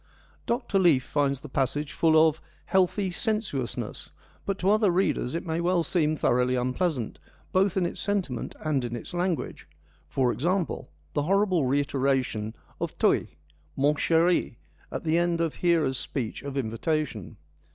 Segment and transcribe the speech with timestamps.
[0.47, 0.79] Dr.
[0.79, 2.41] Leaf finds the passage full of'
[2.75, 4.09] healthy sen suousness,'
[4.47, 7.19] but to other readers it may well seem thoroughly unpleasant,
[7.51, 9.67] both in its sentiment and its language—
[10.09, 13.27] for example, the horrible reiteration of toi,'
[13.77, 14.55] mon cheri/
[14.91, 17.37] at the end of Hera's speech of invitation.